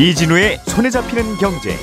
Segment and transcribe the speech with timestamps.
[0.00, 1.76] 이진우의 손에 잡히는 경제.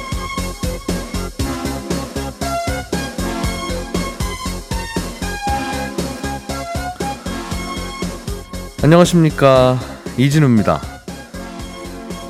[8.81, 9.79] 안녕하십니까
[10.17, 10.81] 이진우입니다.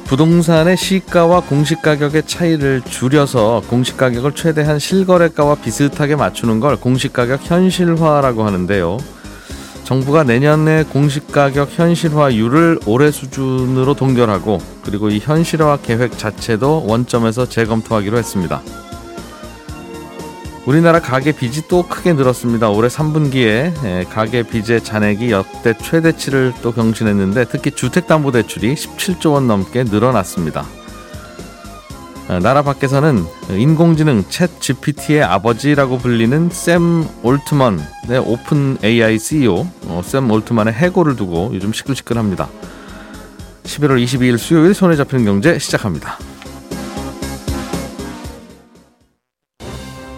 [0.07, 8.97] 부동산의 시가와 공시가격의 차이를 줄여서 공시가격을 최대한 실거래가와 비슷하게 맞추는 걸 공시가격 현실화라고 하는데요.
[9.87, 18.61] 정부가 내년에 공시가격 현실화율을 올해 수준으로 동결하고 그리고 이 현실화 계획 자체도 원점에서 재검토하기로 했습니다.
[20.65, 22.69] 우리나라 가계 빚이 또 크게 늘었습니다.
[22.69, 30.65] 올해 3분기에 가계 빚의 잔액이 역대 최대치를 또 경신했는데 특히 주택담보대출이 17조 원 넘게 늘어났습니다.
[32.29, 40.29] 어, 나라 밖에서는 인공지능 챗 GPT의 아버지라고 불리는 샘 올트먼의 오픈 AI CEO 어, 샘
[40.29, 42.49] 올트먼의 해고를 두고 요즘 시끌시끌합니다.
[43.63, 46.17] 11월 22일 수요일 손에 잡히는 경제 시작합니다.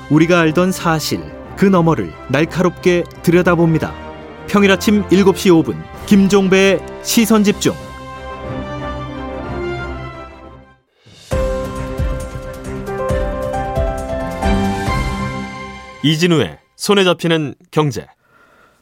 [0.09, 1.21] 우리가 알던 사실
[1.55, 3.93] 그 너머를 날카롭게 들여다봅니다.
[4.47, 5.75] 평일 아침 7시 5분
[6.07, 7.88] 김종배의 시선 집중.
[16.03, 18.07] 이진우의 손에 잡히는 경제.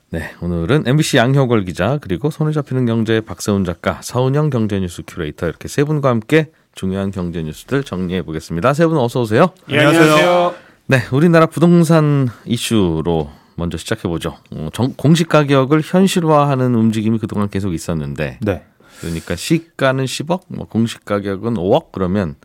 [0.09, 5.67] 네, 오늘은 MBC 양효걸 기자 그리고 손에 잡히는 경제 박세훈 작가, 서은영 경제뉴스 큐레이터 이렇게
[5.67, 8.73] 세 분과 함께 중요한 경제 뉴스들 정리해 보겠습니다.
[8.73, 9.49] 세 분 어서 오세요.
[9.69, 10.53] 예, 안녕하세요.
[10.87, 14.37] 네, 우리나라 부동산 이슈로 먼저 시작해 보죠.
[14.51, 18.63] 어, 공시 가격을 현실화하는 움직임이 그동안 계속 있었는데, 네.
[19.01, 22.35] 그러니까 시가는 10억, 뭐 공시 가격은 5억 그러면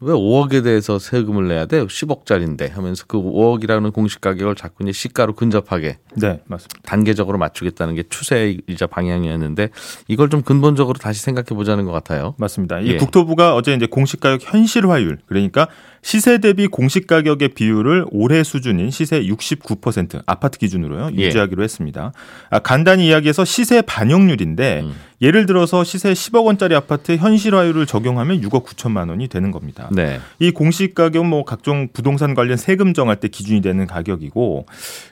[0.00, 1.82] 왜 5억에 대해서 세금을 내야 돼?
[1.82, 6.80] 10억짜리인데 하면서 그 5억이라는 공시 가격을 자꾸 이제 시가로 근접하게 네, 맞습니다.
[6.84, 9.70] 단계적으로 맞추겠다는 게 추세이자 방향이었는데
[10.08, 12.34] 이걸 좀 근본적으로 다시 생각해 보자는 것 같아요.
[12.36, 12.80] 맞습니다.
[12.80, 12.96] 이 예.
[12.98, 15.68] 국토부가 어제 이제 공시가격 현실화율 그러니까
[16.02, 21.26] 시세 대비 공시가격의 비율을 올해 수준인 시세 69% 아파트 기준으로요 예.
[21.26, 22.12] 유지하기로 했습니다.
[22.50, 24.94] 아, 간단히 이야기해서 시세 반영률인데 음.
[25.22, 29.88] 예를 들어서 시세 10억 원짜리 아파트 현실화율을 적용하면 6억 9천만 원이 되는 겁니다.
[29.92, 30.20] 네.
[30.38, 34.66] 이 공시 가격은 뭐 각종 부동산 관련 세금 정할 때 기준이 되는 가격이고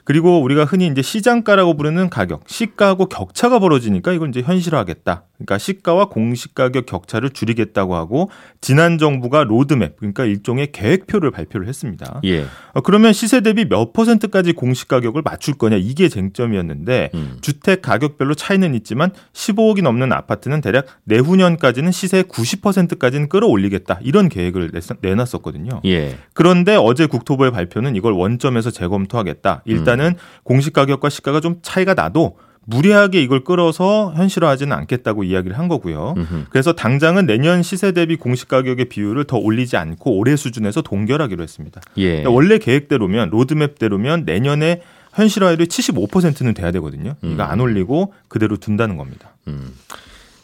[0.05, 5.25] 그리고 우리가 흔히 이제 시장가라고 부르는 가격, 시가하고 격차가 벌어지니까 이걸 이제 현실화하겠다.
[5.37, 8.31] 그러니까 시가와 공시 가격 격차를 줄이겠다고 하고
[8.61, 12.21] 지난 정부가 로드맵, 그러니까 일종의 계획표를 발표를 했습니다.
[12.25, 12.45] 예.
[12.73, 17.39] 어, 그러면 시세 대비 몇 퍼센트까지 공시 가격을 맞출 거냐 이게 쟁점이었는데 음.
[17.41, 25.01] 주택 가격별로 차이는 있지만 15억이 넘는 아파트는 대략 내후년까지는 시세 90%까지는 끌어올리겠다 이런 계획을 냈-
[25.01, 25.81] 내놨었거든요.
[25.85, 26.17] 예.
[26.33, 29.63] 그런데 어제 국토부의 발표는 이걸 원점에서 재검토하겠다.
[29.65, 36.15] 일단은 공시 가격과 시가가 좀 차이가 나도 무리하게 이걸 끌어서 현실화하지는 않겠다고 이야기를 한 거고요.
[36.17, 36.45] 음흠.
[36.51, 41.81] 그래서 당장은 내년 시세 대비 공시 가격의 비율을 더 올리지 않고 올해 수준에서 동결하기로 했습니다.
[41.97, 42.09] 예.
[42.09, 44.83] 그러니까 원래 계획대로면 로드맵대로면 내년에
[45.13, 47.15] 현실화율이 75%는 돼야 되거든요.
[47.23, 47.33] 음.
[47.33, 49.31] 이거 안 올리고 그대로 둔다는 겁니다.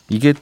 [0.08, 0.34] 이게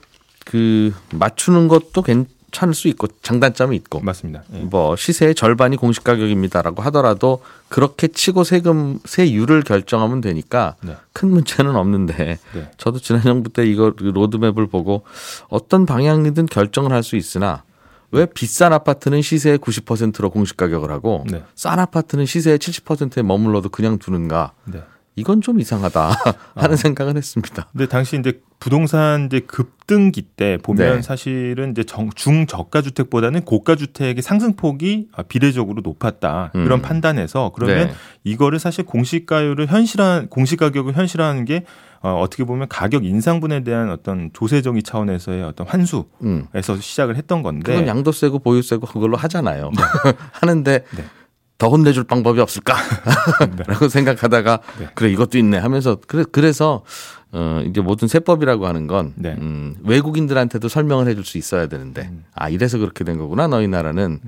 [0.44, 4.42] 그 맞추는 것도 괜 찮을 수 있고 장단점이 있고 맞습니다.
[4.54, 4.58] 예.
[4.60, 10.96] 뭐 시세의 절반이 공시 가격입니다라고 하더라도 그렇게 치고 세금 세율을 결정하면 되니까 네.
[11.12, 12.70] 큰 문제는 없는데 네.
[12.78, 15.02] 저도 지난 정부 때 이거 그 로드맵을 보고
[15.48, 17.62] 어떤 방향이든 결정을 할 수 있으나
[18.10, 21.42] 왜 비싼 아파트는 시세의 90%로 공시 가격을 하고 네.
[21.54, 24.82] 싼 아파트는 시세의 70%에 머물러도 그냥 두는가 네.
[25.18, 26.10] 이건 좀 이상하다
[26.54, 27.66] 하는 생각을 했습니다.
[27.72, 31.02] 근데 당시 이제 부동산 이제 급등기 때 보면 네.
[31.02, 36.64] 사실은 이제 정- 중저가 주택보다는 고가 주택의 상승폭이 아, 비례적으로 높았다 음.
[36.64, 37.92] 그런 판단에서 그러면 네.
[38.24, 41.64] 이거를 사실 공시가율을 현실한 공시가격을 현실화하는 게
[42.00, 46.46] 어, 어떻게 보면 가격 인상분에 대한 어떤 조세정의 차원에서의 어떤 환수에서 음.
[46.80, 49.70] 시작을 했던 건데 그건 양도세고 보유세고 그걸로 하잖아요.
[50.32, 51.04] 하는데 네.
[51.58, 52.76] 더 혼내줄 방법이 없을까?
[53.66, 54.88] 라고 생각하다가 네.
[54.94, 56.84] 그래 이것도 있네 하면서 그래 그래서
[57.32, 59.36] 어 이제 모든 세법이라고 하는 건 네.
[59.40, 62.24] 음, 외국인들한테도 설명을 해줄 수 있어야 되는데 음.
[62.34, 64.20] 아 이래서 그렇게 된 거구나 너희 나라는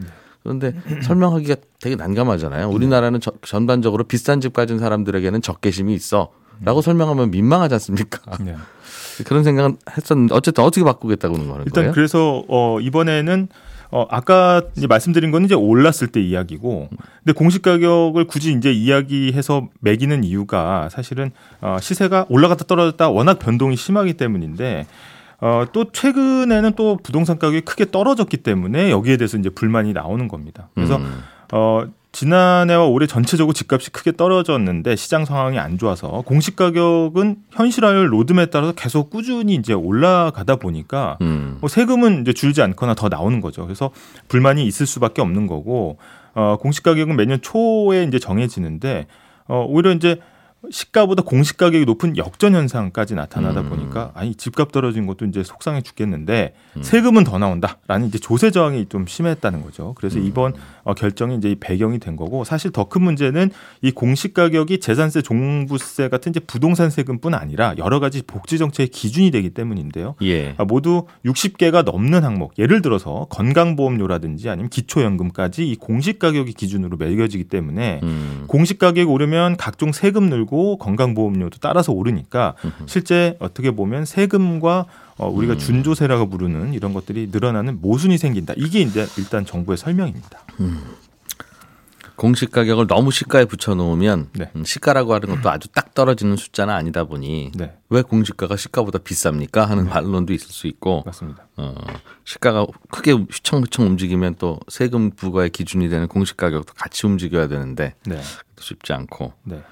[0.42, 2.68] 그런데 설명하기가 되게 난감하잖아요.
[2.68, 2.74] 네.
[2.74, 8.20] 우리나라는 저- 전반적으로 비싼 집 가진 사람들에게는 적개심이 있어라고 설명하면 민망하지 않습니까?
[8.40, 8.56] 네.
[9.26, 11.62] 그런 생각은 했었는데 어쨌든 어떻게 바꾸겠다고 하는 거예요?
[11.66, 13.48] 일단 그래서 어 이번에는
[13.92, 19.68] 어 아까 이제 말씀드린 건 이제 올랐을 때 이야기고 근데 공시 가격을 굳이 이제 이야기해서
[19.80, 24.86] 매기는 이유가 사실은 어 시세가 올라갔다 떨어졌다 워낙 변동이 심하기 때문인데
[25.40, 30.68] 어 또 최근에는 또 부동산 가격이 크게 떨어졌기 때문에 여기에 대해서 이제 불만이 나오는 겁니다.
[30.74, 31.22] 그래서 음.
[31.52, 38.46] 어 지난해와 올해 전체적으로 집값이 크게 떨어졌는데 시장 상황이 안 좋아서 공시 가격은 현실화율 로드맵에
[38.46, 41.58] 따라서 계속 꾸준히 이제 올라가다 보니까 음.
[41.60, 43.64] 뭐 세금은 이제 줄지 않거나 더 나오는 거죠.
[43.64, 43.90] 그래서
[44.28, 45.98] 불만이 있을 수밖에 없는 거고
[46.34, 49.06] 어, 공시 가격은 매년 초에 이제 정해지는데
[49.46, 50.18] 어, 오히려 이제
[50.68, 53.70] 시가보다 공시 가격이 높은 역전 현상까지 나타나다 음.
[53.70, 56.82] 보니까 아니 집값 떨어진 것도 이제 속상해 죽겠는데 음.
[56.82, 59.94] 세금은 더 나온다라는 이제 조세 저항이 좀 심했다는 거죠.
[59.96, 60.26] 그래서 음.
[60.26, 60.54] 이번
[60.84, 63.50] 어, 결정이 이제 이 배경이 된 거고 사실 더 큰 문제는
[63.82, 69.30] 이 공시 가격이 재산세, 종부세 같은 이제 부동산 세금뿐 아니라 여러 가지 복지 정책의 기준이
[69.30, 70.16] 되기 때문인데요.
[70.22, 70.54] 예.
[70.58, 77.44] 아, 모두 60개가 넘는 항목, 예를 들어서 건강보험료라든지 아니면 기초연금까지 이 공시 가격이 기준으로 매겨지기
[77.44, 78.44] 때문에 음.
[78.48, 82.54] 공시 가격이 오르면 각종 세금 늘고 건강보험료도 따라서 오르니까
[82.86, 84.86] 실제 어떻게 보면 세금과
[85.20, 85.58] 어, 우리가 음.
[85.58, 88.54] 준조세라고 부르는 이런 것들이 늘어나는 모순이 생긴다.
[88.56, 90.40] 이게 이제 일단 정부의 설명입니다.
[92.16, 94.50] 공시 가격을 너무 시가에 붙여놓으면 네.
[94.56, 99.60] 음, 시가라고 하는 것도 아주 딱 떨어지는 숫자는 아니다 보니 네, 왜 공시가가 시가보다 비쌉니까
[99.66, 101.46] 하는 반론도 있을 수 있고 맞습니다.
[101.56, 101.74] 어,
[102.26, 108.20] 시가가 크게 휘청휘청 움직이면 또 세금 부과의 기준이 되는 공시 가격도 같이 움직여야 되는데 네,
[108.58, 109.62] 쉽지 않고 네.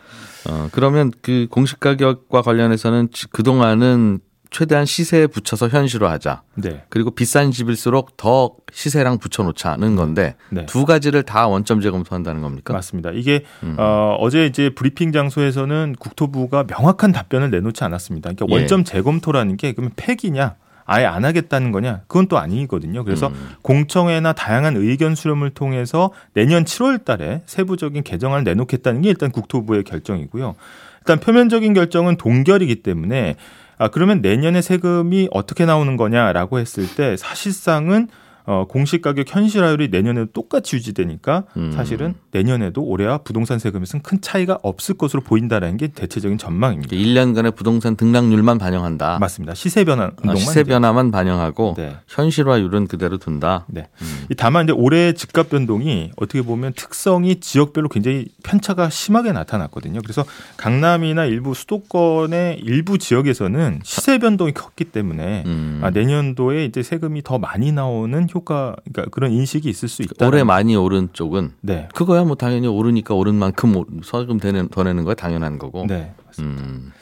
[0.48, 6.42] 어, 그러면 그 공시 가격과 관련해서는 지- 그동안은 최대한 시세에 붙여서 현실화하자.
[6.56, 10.66] 네, 그리고 비싼 집일수록 더 시세랑 붙여놓자는 건데 네.
[10.66, 12.72] 두 가지를 다 원점 재검토한다는 겁니까?
[12.72, 13.10] 맞습니다.
[13.12, 13.76] 이게 음.
[13.78, 18.30] 어, 어제 이제 브리핑 장소에서는 국토부가 명확한 답변을 내놓지 않았습니다.
[18.32, 18.60] 그러니까 예.
[18.60, 20.56] 원점 재검토라는 게 그러면 폐기냐,
[20.86, 23.04] 아예 안 하겠다는 거냐, 그건 또 아니거든요.
[23.04, 23.50] 그래서 음.
[23.60, 30.54] 공청회나 다양한 의견 수렴을 통해서 내년 7월 달에 세부적인 개정안을 내놓겠다는 게 일단 국토부의 결정이고요.
[31.00, 33.36] 일단 표면적인 결정은 동결이기 때문에
[33.78, 38.08] 아 그러면 내년에 세금이 어떻게 나오는 거냐라고 했을 때 사실상은
[38.48, 41.70] 어, 공시 가격 현실화율이 내년에도 똑같이 유지되니까 음.
[41.70, 46.96] 사실은 내년에도 올해와 부동산 세금에서는 큰 차이가 없을 것으로 보인다라는 게 대체적인 전망입니다.
[46.96, 49.18] 1년간의 부동산 등락률만 반영한다.
[49.18, 49.52] 맞습니다.
[49.52, 50.64] 시세 변화 아, 운동만 시세.
[50.64, 51.96] 변화만 반영하고 네.
[52.06, 53.66] 현실화율은 그대로 둔다.
[53.68, 53.88] 네.
[54.30, 60.00] 이 다만 이제 올해 집값 변동이 어떻게 보면 특성이 지역별로 굉장히 편차가 심하게 나타났거든요.
[60.00, 60.24] 그래서
[60.56, 65.80] 강남이나 일부 수도권의 일부 지역에서는 시세 변동이 컸기 때문에 음.
[65.82, 70.26] 아, 내년도에 이제 세금이 더 많이 나오는 효 과, 그러니까 그런 인식이 있을 수 있다.
[70.26, 74.82] 올해 많이 오른 쪽은 네, 그거야 뭐 당연히 오르니까 오른 만큼 오- 세금 되는, 더
[74.84, 75.86] 내는 거야 당연한 거고.
[75.86, 76.92] 네, 음,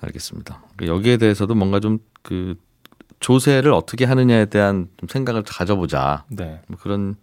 [0.00, 0.62] 알겠습니다.
[0.82, 2.56] 여기에 대해서도 뭔가 좀 그
[3.20, 6.24] 조세를 어떻게 하느냐에 대한 좀 생각을 가져보자.
[6.28, 6.60] 네.
[6.66, 7.14] 뭐 그런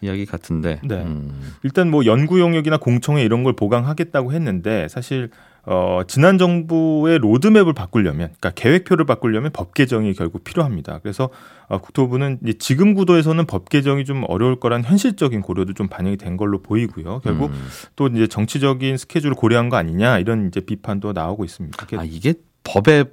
[0.00, 0.80] 이야기 같은데.
[0.84, 1.02] 네.
[1.02, 5.30] 음, 일단 뭐 연구 용역이나 공청회 이런 걸 보강하겠다고 했는데 사실
[5.66, 10.98] 어 지난 정부의 로드맵을 바꾸려면 그러니까 계획표를 바꾸려면 법 개정이 결국 필요합니다.
[11.02, 11.30] 그래서
[11.68, 16.60] 어, 국토부는 지금 구도에서는 법 개정이 좀 어려울 거란 현실적인 고려도 좀 반영이 된 걸로
[16.60, 17.20] 보이고요.
[17.20, 17.66] 결국 음.
[17.96, 21.86] 또 이제 정치적인 스케줄을 고려한 거 아니냐 이런 이제 비판도 나오고 있습니다.
[21.96, 22.34] 아 이게
[22.64, 23.04] 법에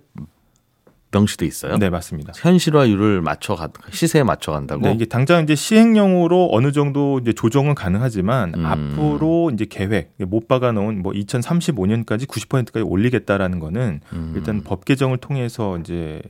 [1.11, 1.77] 명시돼 있어요?
[1.77, 2.33] 네 맞습니다.
[2.35, 4.81] 현실화율을 맞춰 가 시세에 맞춰 간다고.
[4.81, 8.65] 네, 이게 당장 이제 시행령으로 어느 정도 이제 조정은 가능하지만 음.
[8.65, 14.33] 앞으로 이제 계획 못 박아 놓은 뭐 2035년까지 90%까지 올리겠다라는 거는 음.
[14.35, 16.21] 일단 법 개정을 통해서 이제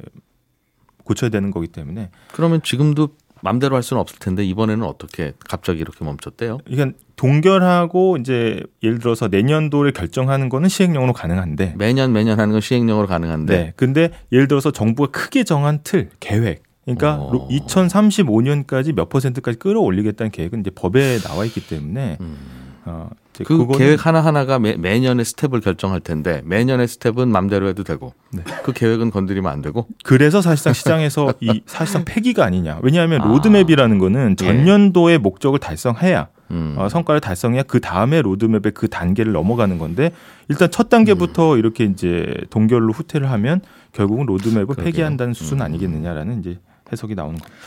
[1.04, 3.10] 고쳐야 되는 거기 때문에 그러면 지금도
[3.42, 6.60] 맘대로 할 수는 없을 텐데 이번에는 어떻게 갑자기 이렇게 멈췄대요?
[6.68, 13.08] 이건 동결하고 이제 예를 들어서 내년도를 결정하는 거는 시행령으로 가능한데 매년 매년 하는 건 시행령으로
[13.08, 13.74] 가능한데 네.
[13.76, 17.48] 근데 예를 들어서 정부가 크게 정한 틀, 계획 그러니까 어.
[17.50, 22.38] 2035년까지 몇 퍼센트까지 끌어올리겠다는 계획은 이제 법에 나와 있기 때문에 음.
[22.86, 23.10] 어,
[23.46, 28.44] 그 계획 하나 하나가 매, 매년의 스텝을 결정할 텐데 매년의 스텝은 맘대로 해도 되고 네.
[28.64, 32.80] 그 계획은 건드리면 안 되고 그래서 사실상 시장에서 이 사실상 폐기가 아니냐.
[32.84, 33.28] 왜냐하면 아.
[33.28, 36.76] 로드맵이라는 거는 전년도의 목적을 달성해야 음.
[36.78, 40.12] 어, 성과를 달성해야 그 다음에 로드맵의 그 단계를 넘어가는 건데
[40.50, 43.62] 일단 첫 단계부터 이렇게 이제 동결로 후퇴를 하면
[43.94, 44.84] 결국은 로드맵을 그러게요.
[44.86, 45.64] 폐기한다는 수준 음.
[45.64, 46.60] 아니겠느냐라는 이제
[46.92, 47.58] 해석이 나오는 겁니다.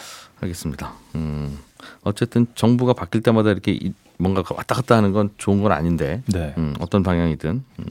[0.42, 0.92] 알겠습니다.
[1.14, 1.58] 음.
[2.02, 6.54] 어쨌든 정부가 바뀔 때마다 이렇게 이- 뭔가 왔다 갔다 하는 건 좋은 건 아닌데 네.
[6.56, 7.64] 음, 어떤 방향이든.
[7.78, 7.84] 음.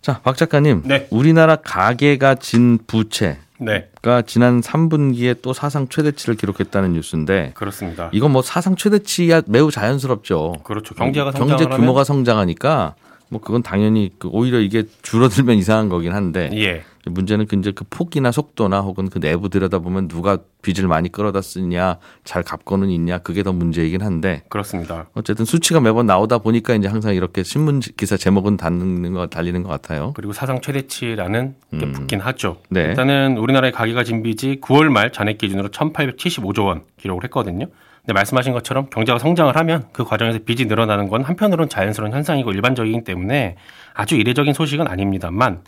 [0.00, 0.82] 자, 박 작가님.
[0.86, 1.06] 네.
[1.10, 3.88] 우리나라 가계가 진 부채가 네,
[4.26, 8.08] 지난 3분기에 또 사상 최대치를 기록했다는 뉴스인데 그렇습니다.
[8.12, 10.54] 이건 뭐 사상 최대치야 매우 자연스럽죠.
[10.64, 10.94] 그렇죠.
[10.94, 12.94] 경제가 경제 성장을 규모가 성장하니까
[13.28, 17.72] 뭐 그건 당연히 그 오히려 이게 줄어들면 이상한 거긴 한데 하면 예, 문제는 그 이제
[17.72, 23.18] 그 폭이나 속도나 혹은 그 내부 들여다보면 누가 빚을 많이 끌어다 쓰냐 잘 갚고는 있냐
[23.18, 25.06] 그게 더 문제이긴 한데 그렇습니다.
[25.14, 29.70] 어쨌든 수치가 매번 나오다 보니까 이제 항상 이렇게 신문 기사 제목은 달리는 거 달리는 것
[29.70, 30.12] 같아요.
[30.14, 31.92] 그리고 사상 최대치라는 게 음.
[31.92, 32.58] 붙긴 하죠.
[32.68, 32.82] 네.
[32.82, 37.66] 일단은 우리나라의 가계가 진 빚이 9월 말 잔액 기준으로 1,875조 원 기록을 했거든요.
[38.06, 43.04] 네, 말씀하신 것처럼 경제가 성장을 하면 그 과정에서 빚이 늘어나는 건 한편으로는 자연스러운 현상이고 일반적이기
[43.04, 43.56] 때문에
[43.94, 45.62] 아주 이례적인 소식은 아닙니다만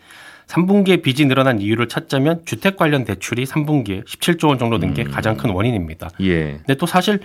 [0.53, 5.37] 3분기에 빚이 늘어난 이유를 찾자면 주택 관련 대출이 3분기에 17조 원 정도 는 게 가장
[5.37, 6.11] 큰 원인입니다.
[6.21, 6.59] 예.
[6.59, 7.21] 근데 또 사실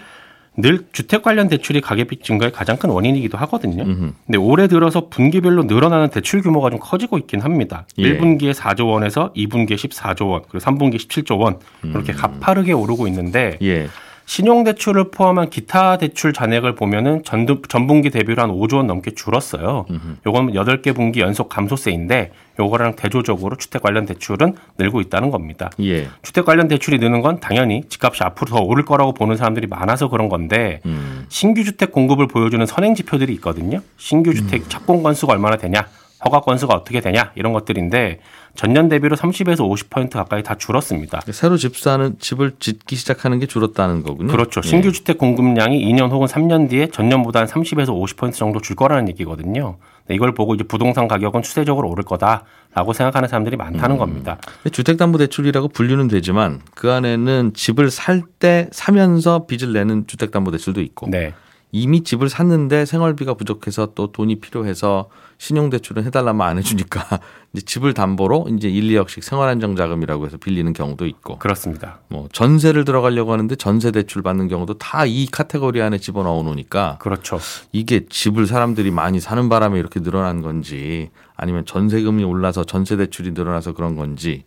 [0.56, 3.84] 늘 주택 관련 대출이 가계빚 증가의 가장 큰 원인이기도 하거든요.
[3.84, 4.12] 음흠.
[4.26, 7.86] 근데 올해 들어서 분기별로 늘어나는 대출 규모가 좀 커지고 있긴 합니다.
[7.98, 8.18] 예.
[8.18, 13.88] 1분기에 4조 원에서 2분기에 14조 원, 그리고 3분기에 17조 원 이렇게 가파르게 오르고 있는데 예.
[14.28, 19.86] 신용대출을 포함한 기타 대출 잔액을 보면은 전, 전분기 대비로 한 5조 원 넘게 줄었어요.
[20.26, 25.70] 요건 8개 분기 연속 감소세인데 요거랑 대조적으로 주택 관련 대출은 늘고 있다는 겁니다.
[25.80, 26.10] 예.
[26.22, 30.28] 주택 관련 대출이 느는 건 당연히 집값이 앞으로 더 오를 거라고 보는 사람들이 많아서 그런
[30.28, 31.26] 건데 음.
[31.30, 33.82] 신규 주택 공급을 보여주는 선행 지표들이 있거든요.
[33.96, 35.88] 신규 주택 착공 건수가 얼마나 되냐,
[36.28, 38.20] 허가 건수가 어떻게 되냐 이런 것들인데
[38.56, 41.22] 전년 대비로 30에서 50% 가까이 다 줄었습니다.
[41.32, 44.32] 새로 집 사는 집을 짓기 시작하는 게 줄었다는 거군요.
[44.32, 44.62] 그렇죠.
[44.64, 44.68] 예.
[44.68, 49.78] 신규 주택 공급량이 2년 혹은 3년 뒤에 전년보다 한 30에서 50% 정도 줄 거라는 얘기거든요.
[50.08, 54.38] 네, 이걸 보고 이제 부동산 가격은 추세적으로 오를 거다라고 생각하는 사람들이 많다는 겁니다.
[54.72, 61.34] 주택담보대출이라고 분류는 되지만 그 안에는 집을 살 때 사면서 빚을 내는 주택담보대출도 있고 네.
[61.72, 67.06] 이미 집을 샀는데 생활비가 부족해서 또 돈이 필요해서 신용대출은 해달라면 안 해주니까
[67.54, 72.00] 이제 집을 담보로 이제 1, 2억씩 생활안정자금이라고 해서 빌리는 경우도 있고 그렇습니다.
[72.08, 77.40] 뭐 전세를 들어가려고 하는데 전세 대출 받는 경우도 다 이 카테고리 안에 집어넣어 놓으니까 그렇죠.
[77.72, 83.74] 이게 집을 사람들이 많이 사는 바람에 이렇게 늘어난 건지 아니면 전세금이 올라서 전세 대출이 늘어나서
[83.74, 84.46] 그런 건지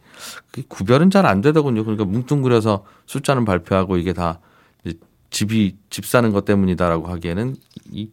[0.50, 1.84] 그 구별은 잘 안 되더군요.
[1.84, 4.40] 그러니까 뭉뚱그려서 숫자는 발표하고 이게 다
[5.30, 7.56] 집이 집 사는 것 때문이다라고 하기에는
[7.92, 8.10] 이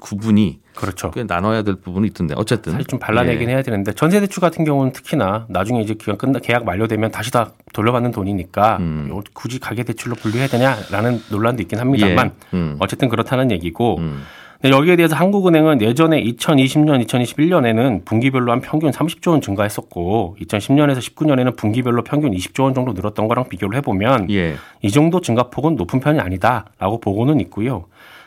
[0.00, 1.10] 구분이 그렇죠.
[1.10, 3.54] 꽤 나눠야 될 부분이 있던데 어쨌든 사실 좀 발라내긴 예.
[3.54, 7.52] 해야 되는데 전세 대출 같은 경우는 특히나 나중에 이제 기간 끝나 계약 만료되면 다시 다
[7.72, 9.20] 돌려받는 돈이니까 음.
[9.34, 12.56] 굳이 가계 대출로 분류해야 되냐라는 논란도 있긴 합니다만 예.
[12.56, 12.76] 음.
[12.78, 14.22] 어쨌든 그렇다는 얘기고 음.
[14.60, 21.56] 근데 여기에 대해서 한국은행은 예전에 2020년, 2021년에는 분기별로 한 평균 30조 원 증가했었고 2010년에서 19년에는
[21.56, 24.56] 분기별로 평균 20조 원 정도 늘었던 거랑 비교를 해보면 예.
[24.82, 27.84] 이 정도 증가폭은 높은 편이 아니다라고 보고는 있고요.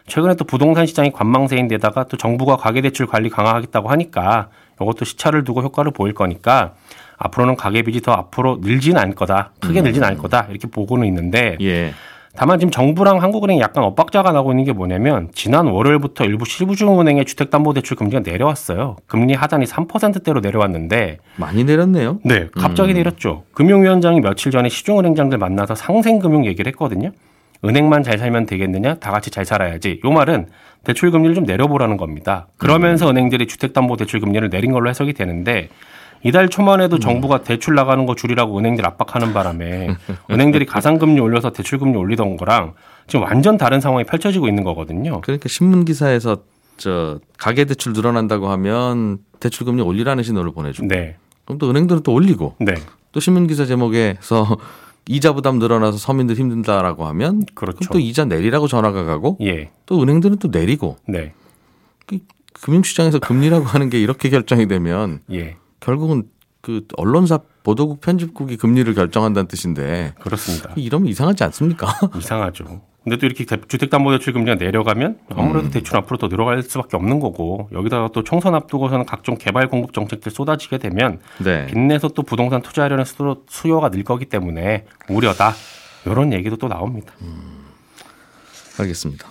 [0.07, 4.49] 최근에 또 부동산 시장이 관망세인데다가 또 정부가 가계대출 관리 강화하겠다고 하니까
[4.81, 6.73] 이것도 시차를 두고 효과를 보일 거니까
[7.17, 9.51] 앞으로는 가계빚이 더 앞으로 늘지는 않을 거다.
[9.59, 10.47] 크게 늘지는 않을 거다.
[10.49, 11.93] 이렇게 보고는 있는데 예.
[12.35, 17.97] 다만 지금 정부랑 한국은행이 약간 엇박자가 나고 있는 게 뭐냐면 지난 월요일부터 일부 시부중은행의 주택담보대출
[17.97, 18.95] 금리가 내려왔어요.
[19.05, 22.19] 금리 하단이 3%대로 내려왔는데 많이 내렸네요.
[22.23, 23.43] 네, 갑자기 내렸죠.
[23.53, 27.11] 금융위원장이 며칠 전에 시중은행장들 만나서 상생금융 얘기를 했거든요.
[27.63, 28.95] 은행만 잘 살면 되겠느냐?
[28.95, 30.01] 다 같이 잘 살아야지.
[30.03, 30.47] 요 말은
[30.83, 32.47] 대출 금리를 좀 내려보라는 겁니다.
[32.57, 35.69] 그러면서 은행들이 주택담보대출 금리를 내린 걸로 해석이 되는데
[36.23, 39.95] 이달 초만 해도 정부가 대출 나가는 거 줄이라고 은행들 압박하는 바람에
[40.29, 42.73] 은행들이 가상금리 올려서 대출금리 올리던 거랑
[43.07, 45.21] 지금 완전 다른 상황이 펼쳐지고 있는 거거든요.
[45.21, 46.37] 그러니까 신문 기사에서
[46.77, 51.17] 저 가계 대출 늘어난다고 하면 대출 금리 올리라는 신호를 보내주고 네.
[51.45, 52.75] 그럼 또 은행들은 또 올리고 네.
[53.11, 54.57] 또 신문 기사 제목에서
[55.07, 57.79] 이자 부담 늘어나서 서민들 힘든다라고 하면 그렇죠.
[57.79, 59.71] 그럼 또 이자 내리라고 전화가 가고 예.
[59.85, 61.33] 또 은행들은 또 내리고 네.
[62.53, 65.57] 금융시장에서 금리라고 하는 게 이렇게 결정이 되면 예.
[65.85, 66.23] 결국은
[66.61, 70.71] 그 언론사 보도국 편집국이 금리를 결정한다는 뜻인데 그렇습니다.
[70.77, 71.87] 이러면 이상하지 않습니까?
[72.17, 72.81] 이상하죠.
[73.03, 75.71] 근데 또 이렇게 대- 주택담보대출 금리가 내려가면 아무래도 음.
[75.71, 80.31] 대출 앞으로 더 늘어갈 수밖에 없는 거고 여기다가 또 총선 앞두고서는 각종 개발 공급 정책들
[80.31, 81.65] 쏟아지게 되면 네.
[81.65, 85.53] 빚내서 또 부동산 투자하려는 수- 수요가 늘 거기 때문에 우려다
[86.05, 87.11] 이런 얘기도 또 나옵니다.
[88.79, 89.30] 알겠습니다.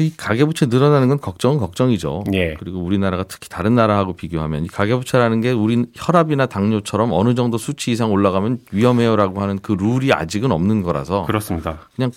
[0.00, 2.24] 이 가계부채 늘어나는 건 걱정은 걱정이죠.
[2.32, 2.54] 예.
[2.58, 7.92] 그리고 우리나라가 특히 다른 나라하고 비교하면 이 가계부채라는 게 우리 혈압이나 당뇨처럼 어느 정도 수치
[7.92, 11.80] 이상 올라가면 위험해요라고 하는 그 룰이 아직은 없는 거라서 그렇습니다.
[11.94, 12.10] 그냥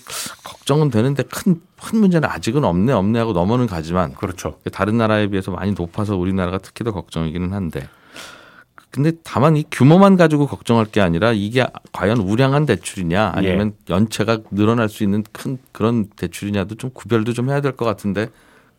[0.44, 4.58] 걱정은 되는데 큰, 큰 문제는 아직은 없네 없네 하고 넘어는 가지만 그렇죠.
[4.72, 7.88] 다른 나라에 비해서 많이 높아서 우리나라가 특히 더 걱정이기는 한데
[8.94, 14.88] 근데 다만 이 규모만 가지고 걱정할 게 아니라 이게 과연 우량한 대출이냐 아니면 연체가 늘어날
[14.88, 18.28] 수 있는 큰 그런 대출이냐도 좀 구별도 좀 해야 될 것 같은데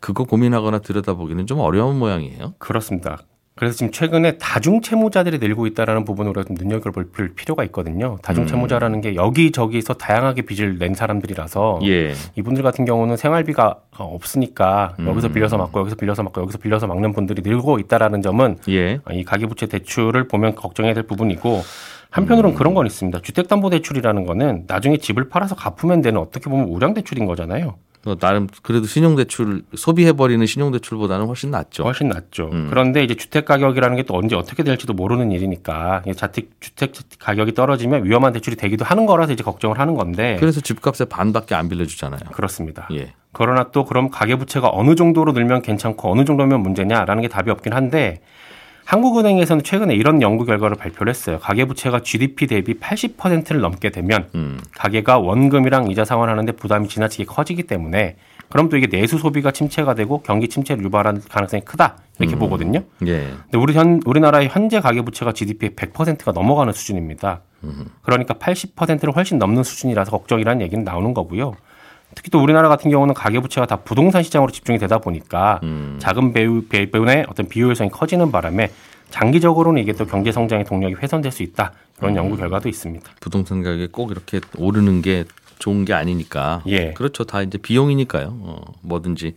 [0.00, 2.54] 그거 고민하거나 들여다보기는 좀 어려운 모양이에요.
[2.58, 3.18] 그렇습니다.
[3.56, 8.18] 그래서 지금 최근에 다중 채무자들이 늘고 있다라는 부분으로 좀 눈여겨볼 필요가 있거든요.
[8.22, 12.12] 다중 채무자라는 게 여기저기서 다양하게 빚을 낸 사람들이라서 예.
[12.36, 15.08] 이분들 같은 경우는 생활비가 없으니까 음.
[15.08, 19.00] 여기서 빌려서 막고 여기서 빌려서 막고 여기서 빌려서 막는 분들이 늘고 있다라는 점은 예.
[19.10, 21.62] 이 가계부채 대출을 보면 걱정해야 될 부분이고
[22.10, 22.58] 한편으로는 음.
[22.58, 23.20] 그런 건 있습니다.
[23.20, 27.76] 주택담보대출이라는 거는 나중에 집을 팔아서 갚으면 되는 어떻게 보면 우량대출인 거잖아요.
[28.06, 31.82] 어, 나름 그래도 신용대출 소비해버리는 신용대출보다는 훨씬 낫죠.
[31.82, 32.48] 훨씬 낫죠.
[32.52, 32.66] 음.
[32.70, 38.04] 그런데 이제 주택 가격이라는 게 또 언제 어떻게 될지도 모르는 일이니까 자택 주택 가격이 떨어지면
[38.04, 42.20] 위험한 대출이 되기도 하는 거라서 이제 걱정을 하는 건데 그래서 집값의 반밖에 안 빌려주잖아요.
[42.32, 42.88] 그렇습니다.
[42.92, 43.12] 예.
[43.32, 48.20] 그러나 또 그럼 가계부채가 어느 정도로 늘면 괜찮고 어느 정도면 문제냐라는 게 답이 없긴 한데
[48.86, 51.38] 한국은행에서는 최근에 이런 연구 결과를 발표를 했어요.
[51.40, 54.60] 가계부채가 GDP 대비 80%를 넘게 되면 음.
[54.76, 58.16] 가계가 원금이랑 이자 상환하는데 부담이 지나치게 커지기 때문에
[58.48, 62.84] 그럼 또 이게 내수 소비가 침체가 되고 경기 침체를 유발할 가능성이 크다 이렇게 보거든요.
[63.06, 63.26] 예.
[63.42, 67.42] 근데 우리 현 우리나라의 현재 가계부채가 GDP의 100%가 넘어가는 수준입니다.
[68.02, 71.54] 그러니까 80%를 훨씬 넘는 수준이라서 걱정이라는 얘기는 나오는 거고요.
[72.14, 75.96] 특히 또 우리나라 같은 경우는 가계부채가 다 부동산 시장으로 집중이 되다 보니까 음.
[75.98, 78.70] 자금 배우 배분의 어떤 비효율성이 커지는 바람에
[79.10, 82.16] 장기적으로는 이게 또 경제 성장의 동력이 훼손될 수 있다 이런 음.
[82.16, 83.10] 연구 결과도 있습니다.
[83.20, 85.24] 부동산 가격이 꼭 이렇게 오르는 게
[85.58, 86.62] 좋은 게 아니니까.
[86.66, 86.92] 예.
[86.92, 87.24] 그렇죠.
[87.24, 88.28] 다 이제 비용이니까요.
[88.40, 89.36] 어, 뭐든지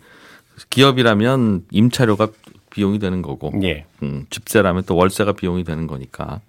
[0.70, 2.28] 기업이라면 임차료가
[2.70, 3.86] 비용이 되는 거고, 예.
[4.04, 6.42] 음, 집세라면 또 월세가 비용이 되는 거니까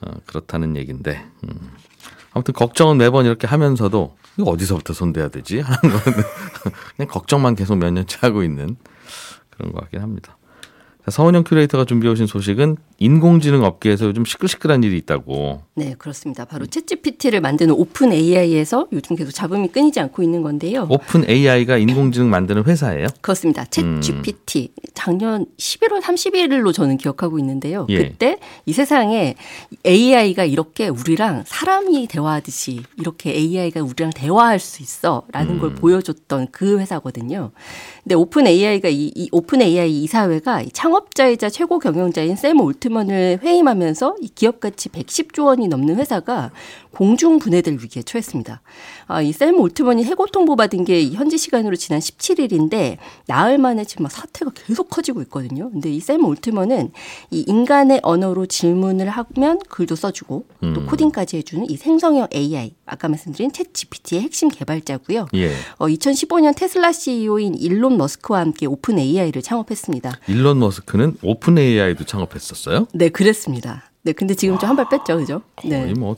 [0.00, 1.22] 어, 그렇다는 얘기인데.
[1.44, 1.70] 음.
[2.32, 6.22] 아무튼 걱정은 매번 이렇게 하면서도 이거 어디서부터 손대야 되지 하는 거는
[6.96, 8.76] 그냥 걱정만 계속 몇 년째 하고 있는
[9.50, 10.36] 그런 것 같긴 합니다.
[11.04, 15.62] 자, 서은영 큐레이터가 준비해 오신 소식은 인공지능 업계에서 요즘 시끌시끌한 일이 있다고.
[15.74, 16.44] 네, 그렇습니다.
[16.44, 20.86] 바로 챗GPT를 만드는 오픈 AI에서 요즘 계속 잡음이 끊이지 않고 있는 건데요.
[20.88, 23.08] 오픈 AI가 인공지능 만드는 회사예요?
[23.20, 23.62] 그렇습니다.
[23.78, 23.98] 음.
[24.00, 27.86] 챗GPT 작년 11월 31일로 저는 기억하고 있는데요.
[27.88, 27.98] 예.
[27.98, 29.34] 그때 이 세상에
[29.84, 35.58] AI가 이렇게 우리랑 사람이 대화하듯이 이렇게 AI가 우리랑 대화할 수 있어라는 음.
[35.58, 37.50] 걸 보여줬던 그 회사거든요.
[38.04, 44.16] 근데 오픈 AI가 이, 이 오픈 AI 이사회가 이 창업자이자 최고 경영자인 샘 올트먼을 해임하면서
[44.20, 46.50] 이 기업 가치 110조 원이 넘는 회사가
[46.92, 48.60] 공중 분해될 위기에 처했습니다.
[49.06, 54.12] 아, 이 샘 올트먼이 해고 통보받은 게 현지 시간으로 지난 17일인데 나흘 만에 지금 막
[54.12, 55.70] 사태가 계속 커지고 있거든요.
[55.70, 56.90] 근데 이 샘 올트먼은
[57.30, 60.86] 이 인간의 언어로 질문을 하면 글도 써주고 또 음.
[60.86, 65.28] 코딩까지 해주는 이 생성형 AI 아까 말씀드린 챗 GPT의 핵심 개발자고요.
[65.34, 65.52] 예.
[65.78, 70.18] 어, 2015년 테슬라 CEO인 일론 머스크와 함께 오픈 AI를 창업했습니다.
[70.26, 72.86] 일론 머스크 는 오픈 AI도 창업했었어요?
[72.92, 73.84] 네, 그랬습니다.
[74.04, 75.42] 네, 근데 지금 좀 한 발 뺐죠, 그죠?
[75.56, 76.16] 거의 뭐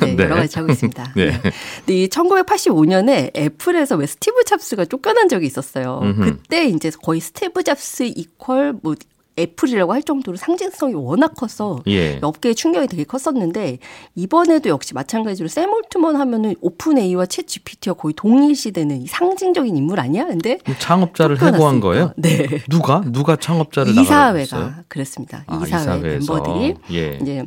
[0.00, 0.24] 네, 네.
[0.24, 1.12] 여러 가지 하고 있습니다.
[1.16, 1.26] 네.
[1.30, 1.40] 네.
[1.86, 6.00] 근데 이 1985년에 애플에서 왜 스티브 잡스가 쫓겨난 적이 있었어요.
[6.02, 6.24] 음흠.
[6.24, 8.94] 그때 이제 거의 스티브 잡스 equal 뭐
[9.38, 12.18] 애플이라고 할 정도로 상징성이 워낙 커서 예.
[12.22, 13.78] 업계의 충격이 되게 컸었는데
[14.14, 20.00] 이번에도 역시 마찬가지로 샘 올트먼 하면은 오픈 AI와 챗 GPT와 거의 동일시되는 이 상징적인 인물
[20.00, 20.26] 아니야?
[20.26, 21.80] 근데 창업자를 해고한.
[21.80, 22.12] 거예요?
[22.16, 22.46] 네.
[22.70, 23.92] 누가 누가 창업자를?
[23.98, 25.44] 이사회가 그랬습니다.
[25.46, 26.34] 아, 이사회 이사회에서.
[26.34, 27.18] 멤버들이 예.
[27.20, 27.44] 이제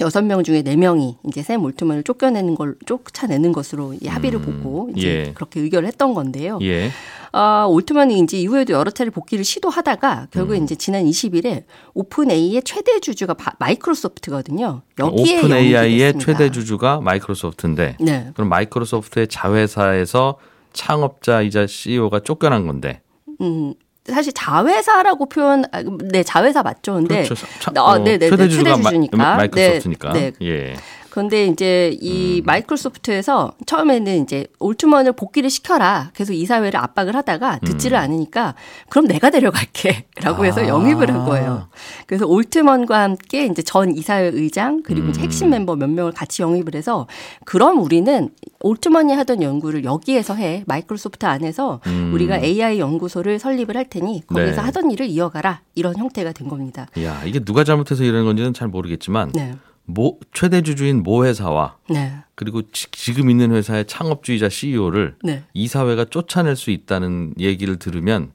[0.00, 4.60] 여섯 명 중에 네 명이 이제 샘 올트먼을 쫓겨내는 걸 쫓아내는 것으로 이 합의를 음,
[4.62, 5.32] 보고 이제 예.
[5.32, 6.58] 그렇게 의결을 했던 건데요.
[6.62, 6.90] 예.
[7.32, 10.64] 아, 올트먼이 이제 이후에도 여러 차례 복귀를 시도하다가 결국에 음.
[10.64, 14.82] 이제 지난 20일에 오픈 AI의 최대 주주가 바- 마이크로소프트거든요.
[14.98, 16.18] 여기에 오픈 AI의.
[16.18, 18.30] 최대 주주가 마이크로소프트인데 네.
[18.34, 20.36] 그럼 마이크로소프트의 자회사에서
[20.74, 23.00] 창업자이자 CEO가 쫓겨난 건데
[23.40, 23.72] 음,
[24.08, 26.94] 사실 자회사라고 표현, 아, 네, 자회사 맞죠.
[26.94, 27.46] 근데 그렇죠.
[27.60, 29.16] 차- 아, 어, 네네, 최대 네, 주주가 최대 주주니까.
[29.16, 30.46] 마, 이크로소프트니까 네, 네.
[30.46, 30.76] 예.
[31.16, 36.10] 그런데 이제 이 마이크로소프트에서 처음에는 이제 올트먼을 복귀를 시켜라.
[36.12, 38.54] 계속 이사회를 압박을 하다가 듣지를 않으니까
[38.90, 40.68] 그럼 내가 데려갈게 라고 해서 아.
[40.68, 41.68] 영입을 한 거예요.
[42.06, 46.74] 그래서 올트먼과 함께 이제 전 이사회 의장 그리고 이제 핵심 멤버 몇 명을 같이 영입을
[46.74, 47.06] 해서
[47.46, 48.28] 그럼 우리는
[48.60, 52.10] 올트먼이 하던 연구를 여기에서 해 마이크로소프트 안에서 음.
[52.12, 54.60] 우리가 AI 연구소를 설립을 할 테니 거기서 네.
[54.60, 56.88] 하던 일을 이어가라 이런 형태가 된 겁니다.
[57.02, 59.54] 야, 이게 누가 잘못해서 이런 건지는 잘 모르겠지만 네,
[59.86, 65.44] 모 최대 주주인 모 회사와 네, 그리고 지, 지금 있는 회사의 창업주의자 CEO를 네.
[65.54, 68.32] 이사회가 쫓아낼 수 있다는 얘기를 들으면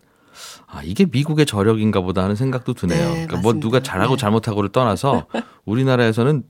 [0.68, 3.00] 아 이게 미국의 저력인가 보다 하는 생각도 드네요.
[3.00, 3.66] 네, 그러니까 뭐 맞습니다.
[3.66, 4.22] 누가 잘하고 네.
[4.22, 5.28] 잘못하고를 떠나서
[5.66, 6.44] 우리나라에는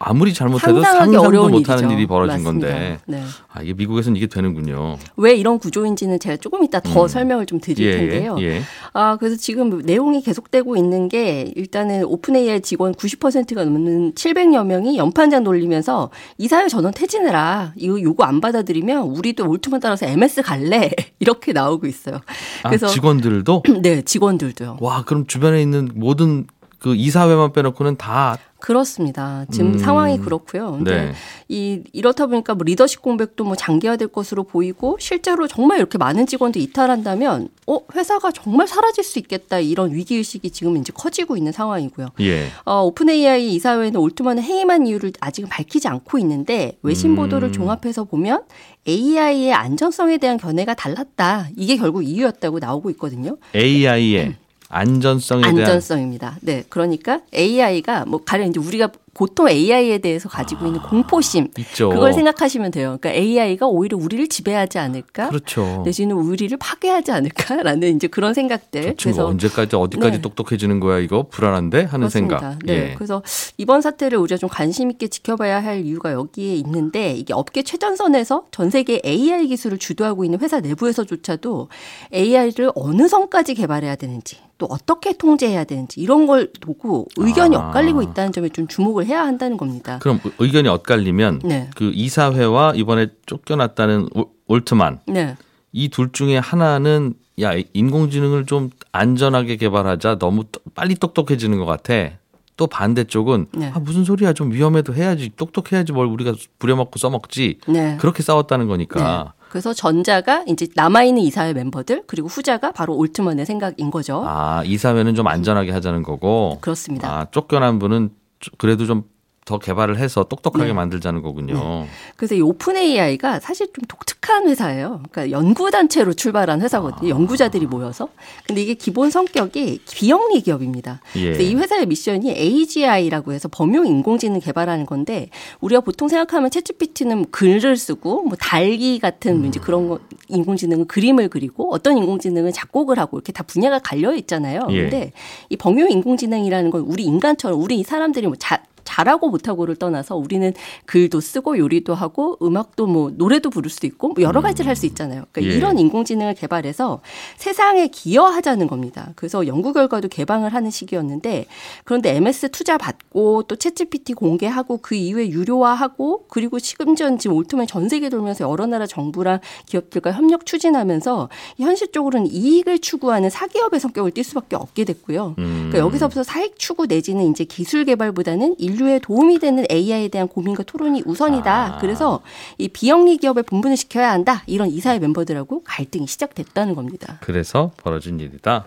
[0.00, 1.90] 아무리 잘못해도 상상도 어려운 못하는.
[1.92, 2.66] 일이 벌어진 맞습니다.
[2.68, 3.22] 건데 네.
[3.52, 4.96] 아 이게 미국에서는 이게 되는군요.
[5.16, 7.08] 왜 이런 구조인지는 제가 조금 이따 더 음.
[7.08, 8.36] 설명을 좀 드릴 예, 텐데요.
[8.40, 8.62] 예.
[8.92, 14.98] 아, 그래서 지금 내용이 계속되고 있는 게 일단은 오픈 AI 직원 90%가 넘는 700여 명이
[14.98, 17.74] 연판장 돌리면서 이사회 전원 퇴진해라.
[17.76, 20.90] 이거 요구 안 받아들이면 우리도 올트만 따라서 MS 갈래.
[21.20, 22.16] 이렇게 나오고 있어요.
[22.64, 24.78] 아, 그래서 직원들도 네, 직원들도요.
[24.80, 26.46] 와 그럼 주변에 있는 모든
[26.80, 29.44] 그 이사회만 빼놓고는 다 그렇습니다.
[29.50, 29.78] 지금 음.
[29.78, 30.80] 상황이 그렇고요.
[30.82, 31.12] 네.
[31.48, 36.60] 이 이렇다 보니까 뭐 리더십 공백도 뭐 장기화될 것으로 보이고 실제로 정말 이렇게 많은 직원들
[36.60, 42.08] 이탈한다면 어 회사가 정말 사라질 수 있겠다 이런 위기 의식이 지금 이제 커지고 있는 상황이고요.
[42.20, 42.48] 예.
[42.64, 47.16] 어, 오픈 AI 이사회는 올트먼을 해임한 이유를 아직은 밝히지 않고 있는데 외신 음.
[47.16, 48.42] 보도를 종합해서 보면
[48.88, 51.48] AI의 안전성에 대한 견해가 달랐다.
[51.56, 53.36] 이게 결국 이유였다고 나오고 있거든요.
[53.54, 54.34] AI의
[54.70, 56.36] 안전성에 대한 안전성입니다.
[56.42, 61.88] 네, 그러니까 AI가 뭐 가령 이제 우리가 보통 AI에 대해서 가지고 있는 공포심 있죠.
[61.88, 62.98] 그걸 생각하시면 돼요.
[63.00, 65.28] 그러니까 AI가 오히려 우리를 지배하지 않을까?
[65.28, 65.82] 그렇죠.
[65.84, 68.94] 내지는 우리를 파괴하지 않을까라는 이제 그런 생각들.
[69.16, 70.22] 뭐 언제까지 어디까지 네.
[70.22, 72.38] 똑똑해지는 거야 이거 불안한데 하는 그렇습니다.
[72.38, 72.58] 생각.
[72.64, 72.72] 네.
[72.90, 72.94] 예.
[72.94, 73.22] 그래서
[73.56, 78.70] 이번 사태를 우리가 좀 관심 있게 지켜봐야 할 이유가 여기에 있는데 이게 업계 최전선에서 전
[78.70, 81.70] 세계 AI 기술을 주도하고 있는 회사 내부에서조차도
[82.14, 87.68] AI를 어느 선까지 개발해야 되는지 또 어떻게 통제해야 되는지 이런 걸 보고 의견이 아.
[87.68, 89.98] 엇갈리고 있다는 점에 좀 주목을 해야 한다는 겁니다.
[90.02, 91.70] 그럼 의- 의견이 엇갈리면 네.
[91.76, 95.36] 그 이사회와 이번에 쫓겨났다는 올- 올트만 네.
[95.72, 102.10] 이둘 중에 하나는 야 인공지능을 좀 안전하게 개발하자 너무 또- 빨리 똑똑해지는 것 같아.
[102.56, 103.70] 또 반대쪽은 네.
[103.72, 107.96] 아, 무슨 소리야 좀 위험해도 해야지 똑똑해야지 뭘 우리가 부려먹고 써먹지 네.
[108.00, 114.22] 그렇게 싸웠다는 거니까 그래서 전자가 이제 남아있는 이사회 멤버들 그리고 후자가 바로 올트먼의 생각인 거죠.
[114.26, 117.08] 아 이사회는 좀 안전하게 하자는 거고 그렇습니다.
[117.10, 119.04] 아 쫓겨난 분은 좀- 그래도 좀
[119.48, 120.72] 더 개발을 해서 똑똑하게 네.
[120.74, 121.86] 만들자는 거군요.
[122.16, 125.00] 그래서 이 오픈 AI가 사실 좀 독특한 회사예요.
[125.10, 127.08] 그러니까 연구 단체로 출발한 회사거든요.
[127.08, 128.10] 연구자들이 모여서.
[128.46, 131.00] 근데 이게 기본 성격이 비영리 기업입니다.
[131.16, 131.22] 예.
[131.22, 135.30] 그래서 이 회사의 미션이 AGI라고 해서 범용 인공지능 개발하는 건데
[135.60, 141.72] 우리가 보통 생각하면 챗GPT는 글을 쓰고 뭐 달기 같은 이제 그런 거 인공지능은 그림을 그리고
[141.72, 144.66] 어떤 인공지능은 작곡을 하고 이렇게 다 분야가 갈려 있잖아요.
[144.72, 144.82] 예.
[144.82, 145.12] 근데
[145.48, 150.54] 이 범용 인공지능이라는 건 우리 인간처럼 우리 이 사람들이 뭐 자, 잘하고 못하고를 떠나서 우리는
[150.86, 154.86] 글도 쓰고 요리도 하고 음악도 뭐 노래도 부를 수도 있고 뭐 여러 가지를 할 수
[154.86, 155.24] 있잖아요.
[155.32, 155.58] 그러니까 예.
[155.58, 157.00] 이런 인공지능을 개발해서
[157.36, 159.12] 세상에 기여하자는 겁니다.
[159.16, 161.46] 그래서 연구 결과도 개방을 하는 시기였는데
[161.84, 167.88] 그런데 MS 투자 받고 또 챗GPT 공개하고 그 이후에 유료화하고 그리고 심지어 지금 올트만 전
[167.88, 174.54] 세계 돌면서 여러 나라 정부랑 기업들과 협력 추진하면서 현실적으로는 이익을 추구하는 사기업의 성격을 띌 수밖에
[174.54, 175.34] 없게 됐고요.
[175.38, 175.44] 음.
[175.70, 180.62] 그러니까 여기서부터 사익 추구 내지는 이제 기술 개발보다는 인 류에 도움이 되는 AI에 대한 고민과
[180.62, 181.76] 토론이 우선이다.
[181.76, 181.78] 아.
[181.78, 182.20] 그래서
[182.56, 184.42] 이 비영리 기업에 분분을 시켜야 한다.
[184.46, 187.18] 이런 이사회 멤버들하고 갈등이 시작됐다는 겁니다.
[187.20, 188.64] 그래서 벌어진 일이다.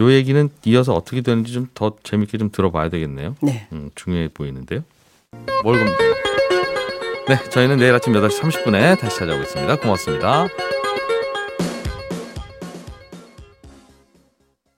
[0.00, 3.34] 요 얘기는 이어서 어떻게 되는지 좀 더 재밌게 좀 들어봐야 되겠네요.
[3.42, 3.66] 네.
[3.72, 4.82] 음, 중요해 보이는데요.
[5.64, 5.98] 뭘 겁니까?
[7.28, 9.76] 네, 저희는 내일 아침 8시 30분에 다시 찾아오겠습니다.
[9.80, 10.48] 고맙습니다.